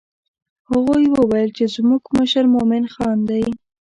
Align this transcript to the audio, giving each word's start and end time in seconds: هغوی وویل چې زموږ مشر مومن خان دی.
هغوی 0.69 1.03
وویل 1.09 1.49
چې 1.57 1.65
زموږ 1.75 2.03
مشر 2.17 2.43
مومن 2.53 2.83
خان 2.93 3.17
دی. 3.29 3.45